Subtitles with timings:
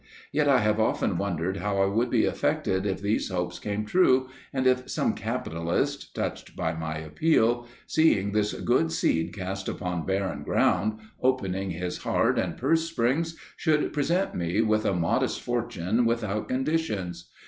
[0.31, 4.29] Yet I have often wondered how I would be affected if these hopes came true,
[4.51, 10.41] and if some capitalist, touched by my appeal, seeing this good seed cast upon barren
[10.41, 16.49] ground, opening his heart and purse strings, should present me with a modest fortune without
[16.49, 17.29] conditions.